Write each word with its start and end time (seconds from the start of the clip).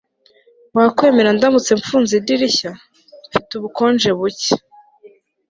wakwemera 0.77 1.29
ndamutse 1.37 1.71
mfunze 1.79 2.11
idirishya? 2.19 2.71
mfite 3.29 3.51
ubukonje 3.55 4.09
buke 4.17 4.53